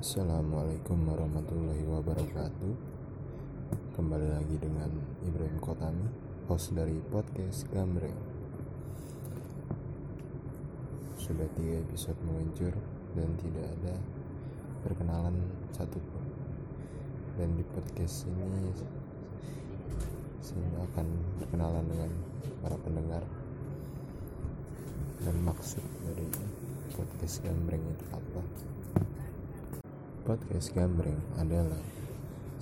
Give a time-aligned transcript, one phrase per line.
[0.00, 2.72] Assalamualaikum warahmatullahi wabarakatuh.
[3.92, 4.88] Kembali lagi dengan
[5.20, 6.08] Ibrahim Kotami
[6.48, 8.16] Host dari podcast Gambreng.
[11.20, 12.72] Sudah tiga episode meluncur
[13.12, 14.00] Dan tidak ada
[14.88, 15.36] perkenalan
[15.76, 16.24] satupun.
[17.36, 18.72] Dan di podcast ini
[20.40, 21.06] Saya akan
[21.44, 22.10] berkenalan dengan
[22.64, 23.20] para pendengar
[25.20, 26.24] Dan maksud dari
[26.96, 28.40] podcast Gambreng itu apa
[30.30, 31.82] Podcast Gambreng adalah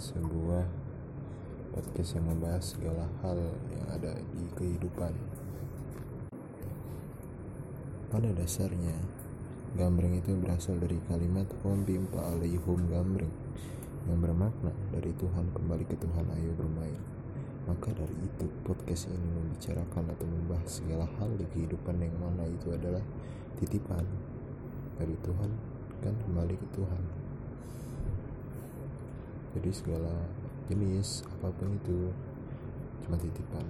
[0.00, 0.64] sebuah
[1.76, 3.36] podcast yang membahas segala hal
[3.68, 5.12] yang ada di kehidupan.
[8.08, 8.96] Pada dasarnya,
[9.76, 13.36] gambreng itu berasal dari kalimat Om bimpa alaihum gambreng
[14.08, 16.96] yang bermakna dari Tuhan kembali ke Tuhan ayo bermain.
[17.68, 22.72] Maka dari itu podcast ini membicarakan atau membahas segala hal di kehidupan yang mana itu
[22.72, 23.04] adalah
[23.60, 24.08] titipan
[24.96, 25.52] dari Tuhan
[26.00, 27.27] kan kembali ke Tuhan
[29.56, 30.12] jadi segala
[30.68, 32.12] jenis apa pun itu
[33.04, 33.64] cuma titipan.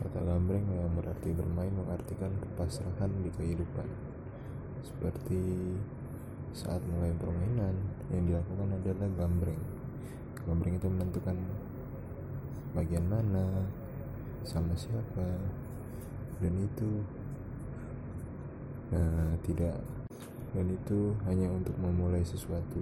[0.00, 3.88] Kata gambreng yang berarti bermain mengartikan kepasrahan di kehidupan.
[4.80, 5.42] Seperti
[6.56, 7.76] saat mulai permainan
[8.08, 9.60] yang dilakukan adalah gambreng.
[10.48, 11.36] Gambreng itu menentukan
[12.72, 13.66] bagian mana
[14.46, 15.28] sama siapa
[16.40, 16.90] dan itu
[18.88, 19.76] nah, tidak.
[20.56, 22.80] Dan itu hanya untuk memulai sesuatu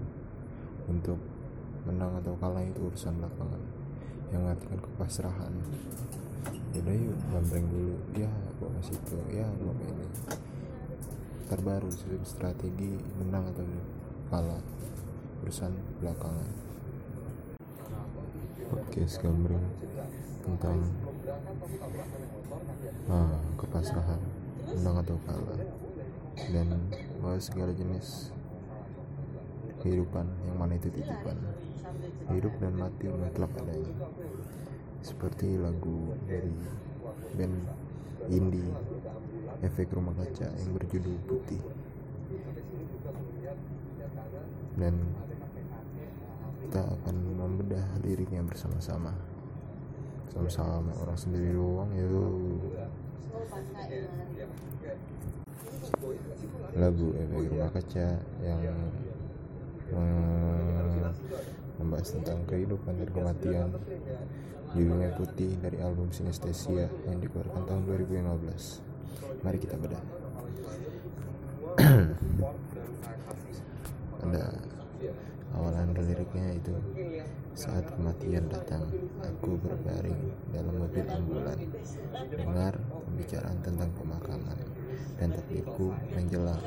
[0.88, 1.16] untuk
[1.84, 3.62] menang atau kalah itu urusan belakangan.
[4.32, 5.54] Yang artikan kepasrahan.
[6.74, 7.96] Yaudah yuk gambreng dulu.
[8.16, 9.16] Ya gua masih itu.
[9.32, 10.06] Ya gua ini.
[11.46, 11.88] Terbaru
[12.24, 13.64] strategi menang atau
[14.32, 14.62] kalah.
[15.44, 16.50] Urusan belakangan.
[18.64, 19.66] Podcast gambreng
[20.44, 20.78] tentang
[23.12, 24.20] ah, kepasrahan
[24.72, 25.60] menang atau kalah.
[26.50, 26.90] Dan
[27.22, 28.34] bahas segala jenis
[29.84, 31.36] kehidupan yang mana itu titipan.
[32.32, 33.92] Hidup dan mati mutlak adanya
[35.04, 36.56] seperti lagu dari
[37.36, 37.56] band
[38.32, 38.72] indie
[39.60, 41.60] efek rumah kaca yang berjudul putih.
[44.80, 44.96] Dan
[46.64, 49.12] kita akan membedah liriknya bersama-sama.
[50.32, 52.08] Sama-sama orang sendiri doang ya.
[56.80, 58.06] Lagu efek rumah kaca
[58.40, 58.60] yang
[61.80, 63.68] membahas tentang kehidupan dan kematian
[64.74, 70.02] judulnya putih dari album Sinestesia yang dikeluarkan tahun 2015 mari kita bedah.
[74.24, 74.44] Ada
[75.54, 76.74] awalan liriknya itu
[77.54, 78.84] saat kematian datang
[79.22, 81.58] aku berbaring dalam mobil ambulan
[82.34, 82.74] dengar
[83.06, 84.58] pembicaraan tentang pemakaman
[85.18, 86.62] dan takdirku menjelang.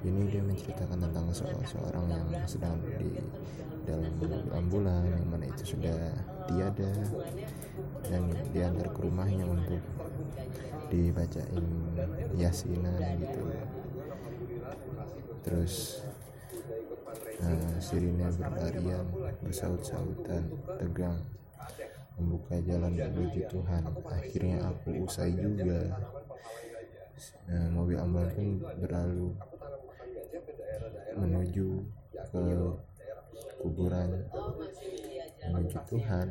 [0.00, 1.26] Ini dia menceritakan tentang
[1.64, 3.20] seorang yang sedang di
[3.88, 4.12] dalam
[4.52, 5.96] ambulan yang mana itu sudah
[6.48, 6.92] tiada
[8.04, 8.22] dan
[8.52, 9.80] diantar ke rumahnya untuk
[10.92, 11.64] dibacain
[12.36, 13.42] yasinan gitu.
[15.40, 16.04] Terus
[17.40, 19.06] nah, sirine berlarian
[19.40, 20.44] bersaut-sautan
[20.78, 21.18] tegang
[22.20, 23.82] membuka jalan menuju Tuhan.
[24.04, 25.96] Akhirnya aku usai juga.
[27.48, 28.48] Nah, mobil ambulan pun
[28.80, 29.28] berlalu
[31.16, 31.68] menuju
[32.30, 32.44] ke
[33.64, 34.10] kuburan
[35.48, 36.28] menuju Tuhan.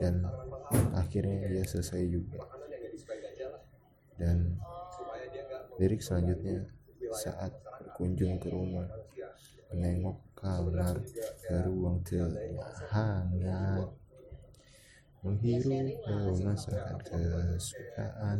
[0.00, 0.24] Dan
[0.96, 2.40] akhirnya dia selesai juga.
[4.16, 4.56] Dan
[5.76, 6.68] lirik selanjutnya
[7.10, 7.52] saat
[8.00, 8.88] berkunjung ke rumah
[9.70, 10.98] menengok kamar
[11.46, 12.02] ke ruang
[12.90, 13.86] hangat
[15.20, 16.00] menghirup
[16.40, 18.38] masakan kesukaan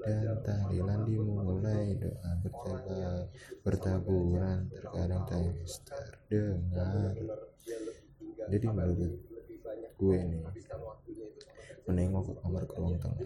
[0.00, 3.28] dan tahlilan dimulai doa bertala
[3.64, 7.12] bertaburan terkadang tangis terdengar.
[8.48, 9.12] Jadi menurut
[10.00, 10.40] gue nih
[11.88, 13.16] menengok ke kamar kelontong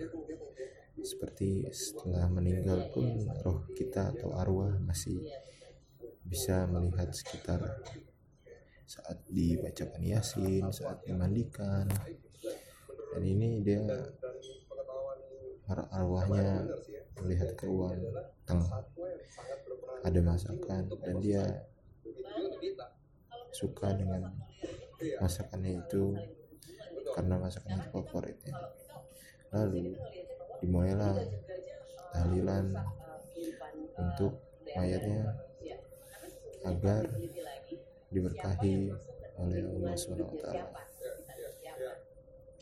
[1.05, 3.07] seperti setelah meninggal pun
[3.45, 5.21] roh kita atau arwah masih
[6.25, 7.61] bisa melihat sekitar
[8.85, 11.89] saat dibacakan yasin saat dimandikan.
[13.15, 13.83] Dan ini dia
[15.95, 16.67] arwahnya
[17.23, 17.97] melihat ke ruang
[18.45, 18.85] tengah.
[20.05, 21.45] Ada masakan dan dia
[23.55, 24.29] suka dengan
[25.23, 26.13] masakannya itu
[27.15, 28.55] karena masakan itu favoritnya.
[29.55, 29.97] Lalu
[30.61, 31.15] dimulailah
[32.13, 32.75] tahlilan
[33.97, 34.43] untuk
[34.75, 35.39] mayatnya
[36.65, 37.05] agar
[38.11, 38.91] diberkahi
[39.39, 40.47] oleh Allah SWT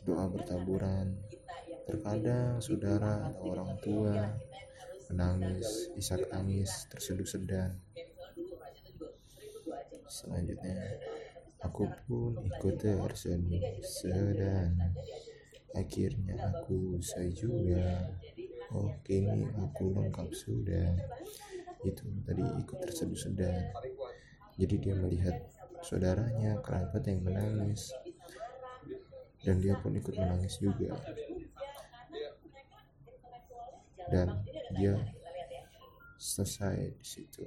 [0.02, 1.14] doa bertaburan.
[1.82, 4.14] Terkadang saudara atau orang tua
[5.10, 7.74] menangis isak tangis terseduh sedan
[10.12, 10.76] selanjutnya
[11.64, 14.76] aku pun ikut tersenyum sedang.
[15.72, 18.12] Akhirnya aku usai juga.
[18.72, 20.96] oh kini aku lengkap sudah
[21.82, 23.58] itu tadi ikut terseduh sedang.
[24.58, 25.34] Jadi dia melihat
[25.82, 27.90] saudaranya kerabat yang menangis.
[29.42, 30.94] Dan dia pun ikut menangis juga.
[34.06, 34.46] Dan
[34.78, 34.94] dia
[36.22, 37.42] selesai di situ.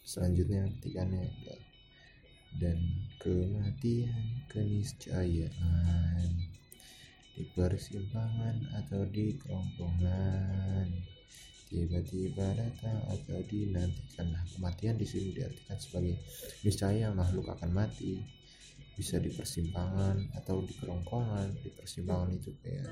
[0.00, 1.28] Selanjutnya ketikannya
[2.58, 2.80] dan
[3.22, 6.26] kematian keniscayaan
[7.36, 11.09] di persimpangan atau di kerongkongan
[11.70, 14.34] tiba-tiba datang atau dinantikan.
[14.34, 16.18] Nah kematian di sini diartikan sebagai
[16.66, 18.18] niscaya makhluk akan mati.
[18.98, 21.62] Bisa di persimpangan atau di kerongkongan.
[21.62, 22.90] Di persimpangan itu kayak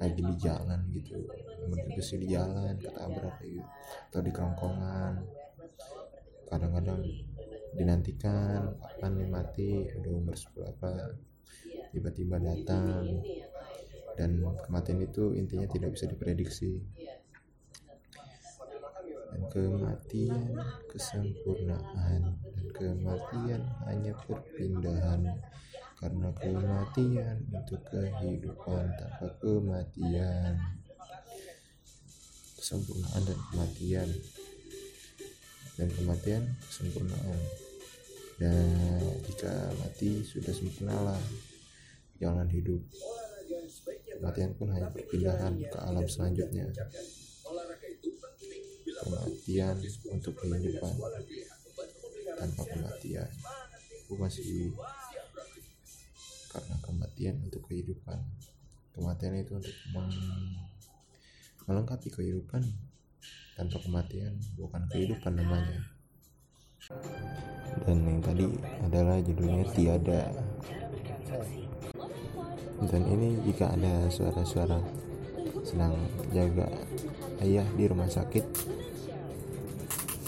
[0.00, 1.20] lagi di jalan gitu.
[1.68, 3.62] Menuju di jalan ketabrak gitu
[4.08, 5.14] atau di kerongkongan.
[6.48, 7.04] Kadang-kadang
[7.76, 9.70] dinantikan kapan nih mati?
[10.00, 11.12] Udah umur seberapa?
[11.92, 13.20] Tiba-tiba datang.
[14.12, 16.84] Dan kematian itu intinya tidak bisa diprediksi
[19.48, 20.54] kematian
[20.90, 25.26] kesempurnaan dan kematian hanya perpindahan.
[25.96, 30.54] Karena kematian untuk kehidupan tanpa kematian.
[32.58, 34.08] Kesempurnaan dan kematian.
[35.78, 37.40] Dan kematian kesempurnaan.
[38.36, 41.22] Dan jika mati sudah sempurnalah.
[42.20, 42.82] Jalan hidup.
[44.12, 46.66] Kematian pun hanya perpindahan ke alam selanjutnya
[49.02, 49.76] kematian
[50.14, 50.94] untuk kehidupan
[52.38, 53.28] tanpa kematian.
[54.06, 54.70] Aku masih
[56.52, 58.18] karena kematian untuk kehidupan.
[58.92, 59.76] Kematian itu untuk
[61.66, 62.62] melengkapi kehidupan.
[63.52, 65.80] Tanpa kematian bukan kehidupan namanya.
[67.86, 68.46] Dan yang tadi
[68.82, 70.22] adalah judulnya tiada.
[72.82, 74.82] Dan ini jika ada suara-suara
[75.62, 75.94] sedang
[76.34, 76.66] jaga
[77.38, 78.42] ayah di rumah sakit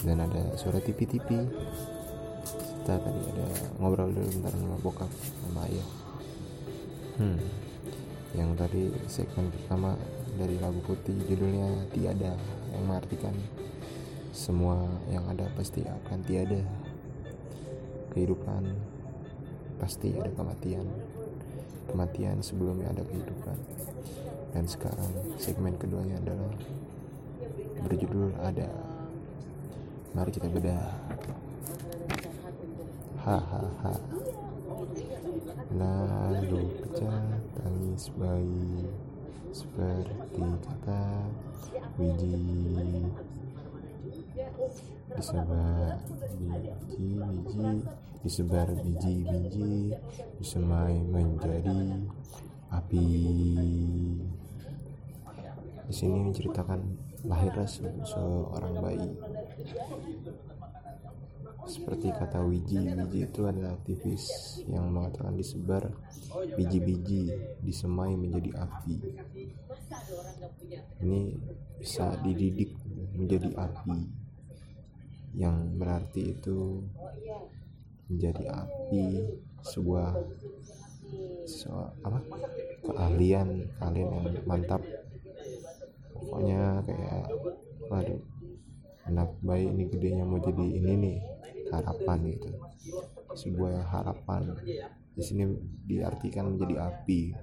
[0.05, 1.41] dan ada suara tipi-tipi.
[2.85, 3.47] Kita tadi ada
[3.81, 5.09] ngobrol dulu bentar sama bokap
[5.41, 5.89] sama ayah.
[7.17, 7.41] Hmm.
[8.37, 9.97] Yang tadi segmen pertama
[10.37, 12.37] dari lagu putih judulnya tiada
[12.69, 13.33] yang mengartikan
[14.29, 14.77] semua
[15.09, 16.61] yang ada pasti akan tiada.
[18.13, 18.63] Kehidupan
[19.81, 20.85] pasti ada kematian.
[21.89, 23.57] Kematian sebelumnya ada kehidupan.
[24.53, 25.09] Dan sekarang
[25.41, 26.53] segmen keduanya adalah
[27.81, 28.84] berjudul ada
[30.15, 30.95] mari kita bedah
[33.19, 33.99] hahaha
[35.75, 37.19] lalu pecah
[37.57, 38.87] tangis bayi.
[39.55, 41.03] Seperti kata
[41.95, 42.35] biji
[45.15, 45.95] disebar
[46.35, 47.67] biji-biji
[48.23, 49.95] disebar biji-biji
[50.39, 52.03] disemai menjadi
[52.71, 53.07] api.
[55.85, 56.81] Di sini menceritakan
[57.27, 57.67] lahirnya
[58.03, 59.07] seorang bayi
[61.65, 65.89] seperti kata Wiji Wiji itu adalah aktivis yang mengatakan disebar
[66.53, 67.33] biji-biji
[67.65, 68.95] disemai menjadi api.
[71.01, 71.21] Ini
[71.81, 72.77] bisa dididik
[73.17, 73.99] menjadi api
[75.35, 76.85] yang berarti itu
[78.07, 79.05] menjadi api
[79.65, 80.13] sebuah
[81.49, 82.19] so, apa?
[82.85, 84.81] Keahlian kalian yang mantap.
[86.15, 87.25] Pokoknya kayak
[87.89, 88.21] waduh
[89.05, 91.17] anak bayi ini gedenya mau jadi ini nih
[91.69, 92.49] harapan gitu.
[93.37, 94.53] Sebuah harapan.
[95.15, 95.45] Di sini
[95.85, 97.33] diartikan menjadi api.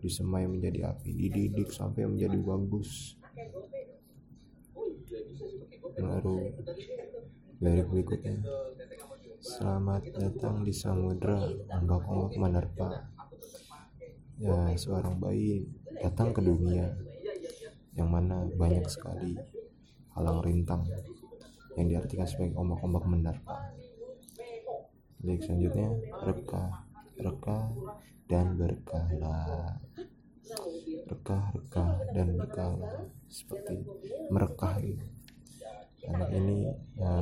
[0.00, 1.10] Disemai menjadi api.
[1.10, 3.18] Dididik sampai menjadi bagus.
[5.98, 6.54] Baru
[7.58, 8.38] dari berikutnya.
[9.42, 11.42] Selamat datang di samudra.
[11.74, 12.90] Ombak-ombak menerpa.
[14.38, 15.66] Ya seorang bayi
[15.98, 16.94] datang ke dunia.
[17.94, 19.53] Yang mana banyak sekali
[20.14, 20.82] halang rintang
[21.74, 23.74] Yang diartikan sebagai ombak-ombak menerpa
[25.20, 25.90] Baik selanjutnya
[26.22, 27.70] reka Reka
[28.26, 29.70] dan berkala.
[31.06, 33.06] Reka, reka dan berkala.
[33.30, 33.86] Seperti
[34.34, 35.08] merekah ini.
[36.10, 36.68] Anak ini
[36.98, 37.14] ya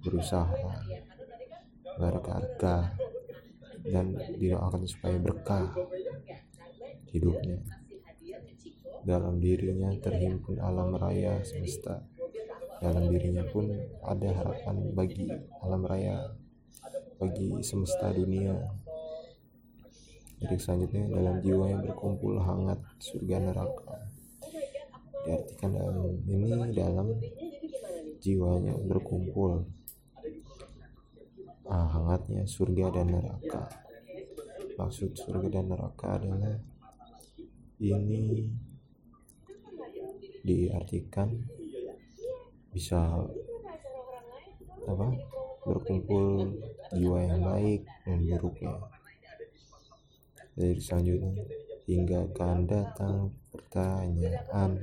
[0.00, 0.80] berusaha
[2.00, 2.96] berharga
[3.84, 5.70] dan didoakan supaya berkah
[7.12, 7.62] hidupnya
[9.04, 12.00] dalam dirinya terhimpun alam raya semesta.
[12.80, 13.70] Dalam dirinya pun
[14.04, 15.28] ada harapan bagi
[15.60, 16.32] alam raya
[17.20, 18.56] bagi semesta dunia.
[20.44, 23.96] Jadi selanjutnya dalam jiwa yang berkumpul hangat surga neraka.
[25.24, 27.08] Diartikan dalam ini dalam
[28.20, 29.64] jiwanya berkumpul
[31.68, 33.68] ah, hangatnya surga dan neraka.
[34.74, 36.56] Maksud surga dan neraka adalah
[37.78, 38.50] ini
[40.44, 41.32] diartikan
[42.70, 43.24] bisa
[44.84, 45.08] apa
[45.64, 46.60] berkumpul
[46.92, 48.76] jiwa yang baik dan buruknya
[50.54, 51.34] dari selanjutnya
[51.88, 54.78] hingga akan datang pertanyaan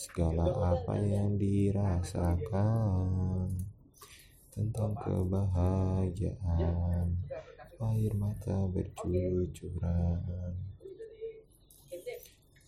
[0.00, 3.52] segala apa yang dirasakan
[4.50, 7.08] tentang kebahagiaan.
[7.80, 10.20] Air mata bercucuran.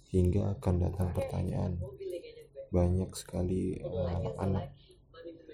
[0.09, 1.77] Hingga akan datang pertanyaan
[2.73, 4.73] banyak sekali anak-anak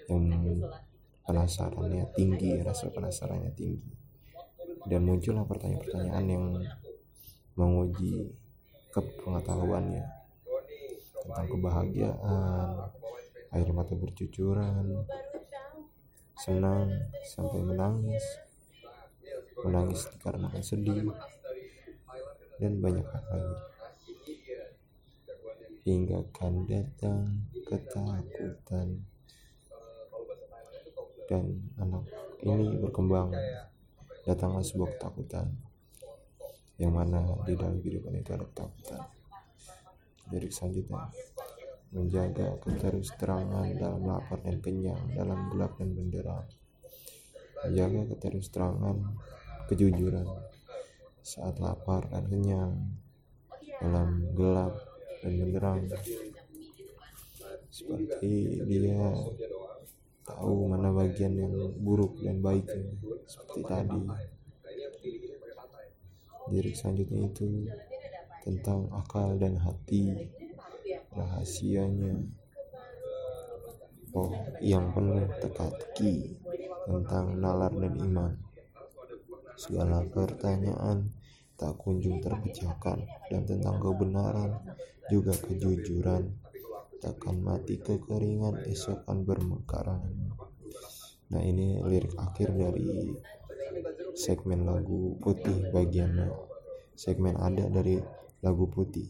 [0.07, 0.63] yang
[1.27, 3.91] penasarannya tinggi rasa penasarannya tinggi.
[4.87, 6.45] Dan muncullah pertanyaan-pertanyaan yang
[7.59, 8.31] menguji
[8.95, 10.07] kepengetahuannya
[11.19, 12.89] tentang kebahagiaan
[13.51, 15.03] air mata bercucuran
[16.39, 16.87] senang
[17.27, 18.23] sampai menangis
[19.59, 21.11] menangis karena sedih
[22.63, 23.68] dan banyak hal lagi
[25.89, 28.87] hingga akan datang ketakutan.
[31.29, 31.45] Dan
[31.77, 32.09] anak
[32.41, 33.33] ini berkembang
[34.25, 35.49] datanglah sebuah ketakutan
[36.81, 39.01] yang mana di dalam kehidupan itu ada ketakutan.
[40.29, 41.09] Dari selanjutnya
[41.89, 46.45] menjaga keterus terangan dalam lapar dan kenyang dalam gelap dan benderang
[47.65, 49.17] menjaga keterus terangan
[49.65, 50.29] kejujuran
[51.25, 52.77] saat lapar dan kenyang
[53.81, 54.88] dalam gelap
[55.19, 55.83] dan menyerang
[57.69, 59.13] seperti dia
[60.25, 62.93] tahu mana bagian yang buruk dan baiknya
[63.25, 64.01] seperti tadi.
[66.49, 67.45] Diri selanjutnya itu
[68.41, 70.29] tentang akal dan hati
[71.13, 72.25] rahasianya.
[74.17, 76.33] Oh yang penuh teka-teki
[76.89, 78.33] tentang nalar dan iman.
[79.53, 81.13] Segala pertanyaan
[81.59, 84.55] tak kunjung terpecahkan dan tentang kebenaran
[85.11, 86.31] juga kejujuran.
[87.03, 90.03] Takkan mati kekeringan esok akan bermekaran.
[91.31, 93.11] Nah ini lirik akhir dari
[94.15, 96.31] segmen lagu putih bagian
[96.95, 97.99] segmen ada dari
[98.39, 99.07] lagu putih.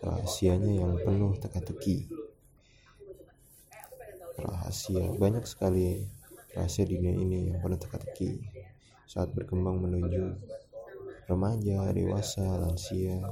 [0.00, 2.08] Rahasianya yang penuh teka-teki.
[4.38, 6.04] Rahasia banyak sekali
[6.54, 8.57] rahasia di dunia ini yang penuh teka-teki
[9.08, 10.36] saat berkembang menuju
[11.32, 13.24] remaja, dewasa, lansia,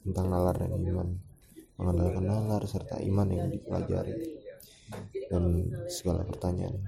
[0.00, 1.08] tentang nalar dan iman,
[1.76, 4.40] mengandalkan nalar serta iman yang dipelajari,
[5.28, 6.80] dan segala pertanyaan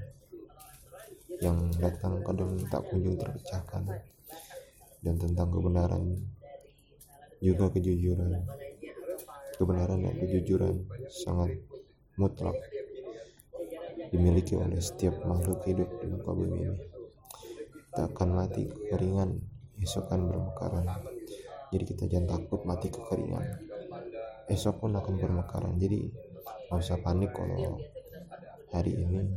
[1.45, 3.85] yang datang kadang tak kunjung terpecahkan,
[5.05, 6.17] dan tentang kebenaran
[7.45, 8.41] juga kejujuran.
[9.61, 11.61] Kebenaran dan kejujuran sangat
[12.17, 12.57] mutlak
[14.09, 16.92] dimiliki oleh setiap makhluk hidup di muka bumi ini.
[17.93, 19.37] Tak akan mati kekeringan.
[19.77, 20.89] Esok akan bermekaran.
[21.69, 23.45] Jadi kita jangan takut mati kekeringan.
[24.49, 25.77] Esok pun akan bermekaran.
[25.77, 26.09] Jadi
[26.73, 27.77] nggak usah panik kalau
[28.73, 29.29] hari ini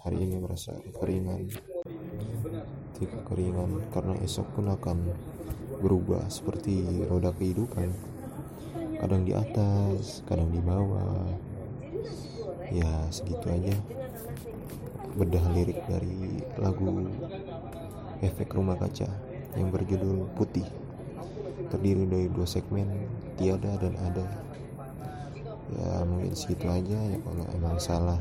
[0.00, 1.52] hari ini merasa kekeringan.
[2.96, 5.04] Tidak kekeringan karena esok pun akan
[5.84, 7.92] berubah seperti roda kehidupan.
[8.96, 11.28] Kadang di atas kadang di bawah.
[12.72, 13.99] Ya segitu aja
[15.18, 17.10] bedah lirik dari lagu
[18.22, 19.10] efek rumah kaca
[19.58, 20.66] yang berjudul Putih.
[21.70, 22.86] Terdiri dari dua segmen
[23.38, 24.26] tiada dan ada.
[25.70, 28.20] Ya mungkin segitu aja ya kalau emang salah.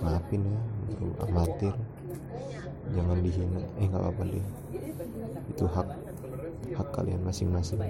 [0.00, 0.60] Maafin ya
[0.92, 1.74] baru amatir.
[2.92, 3.60] Jangan dihina.
[3.80, 4.46] Eh nggak apa-apa deh.
[5.52, 5.88] Itu hak
[6.76, 7.80] hak kalian masing-masing.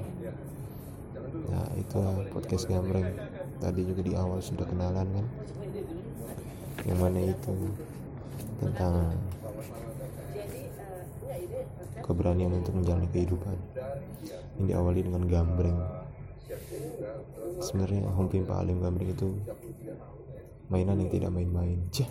[1.46, 2.00] Ya itu
[2.34, 3.14] podcast gambreng.
[3.62, 5.26] Tadi juga di awal sudah kenalan kan?
[6.86, 7.54] Yang mana itu
[8.60, 9.12] tentang
[12.06, 13.56] keberanian untuk menjalani kehidupan.
[14.56, 15.78] Ini diawali dengan gambreng.
[17.60, 19.28] Sebenarnya Home Pimpa Alim Gambreng itu
[20.70, 21.82] mainan yang tidak main-main.
[21.90, 22.08] Cih.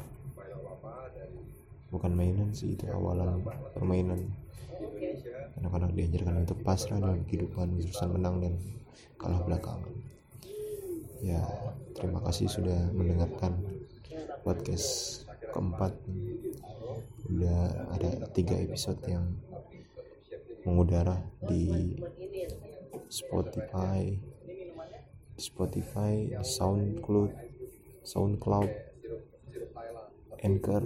[1.86, 3.40] bukan mainan sih itu awalan
[3.72, 4.20] permainan.
[5.56, 8.54] Anak-anak diajarkan untuk pasrah dalam kehidupan urusan menang dan
[9.16, 9.96] kalah belakangan.
[11.24, 11.40] Ya
[11.96, 13.56] terima kasih sudah mendengarkan
[14.44, 15.25] podcast
[15.56, 15.96] keempat.
[17.32, 19.40] Udah ada tiga episode yang
[20.68, 21.96] mengudara di
[23.08, 24.20] Spotify
[25.40, 27.32] Spotify SoundCloud
[28.04, 28.72] SoundCloud
[30.44, 30.84] Anchor.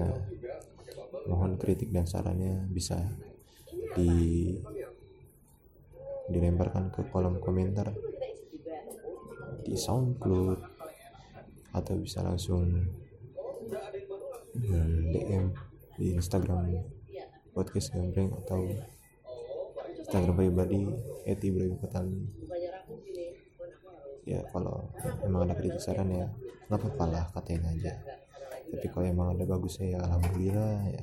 [0.00, 0.16] Nah
[1.28, 2.96] mohon kritik dan sarannya bisa
[4.00, 4.56] di
[6.30, 7.92] dilemparkan ke kolom komentar
[9.60, 10.80] di SoundCloud
[11.70, 12.66] atau bisa langsung
[14.54, 15.54] DM
[16.00, 16.66] di Instagram
[17.54, 18.66] podcast gambreng atau
[20.00, 20.86] Instagram pribadi
[21.26, 22.20] Eti Ibrahim Petani
[24.30, 24.86] ya kalau
[25.26, 26.30] emang ada kritik saran ya
[26.70, 27.98] nggak apa-apa lah katain aja.
[28.70, 31.02] Tapi kalau emang ada bagus ya alhamdulillah ya.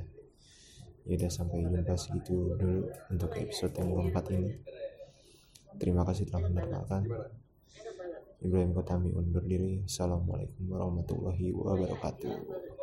[1.04, 4.52] Ya udah sampai jumpa segitu dulu untuk episode yang keempat ini.
[5.76, 7.04] Terima kasih telah mendengarkan.
[8.38, 9.84] Ibrahim Kotami undur diri.
[9.84, 12.77] Assalamualaikum warahmatullahi wabarakatuh